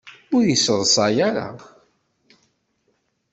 [0.35, 1.47] Ur yi-ssaḍsay ara!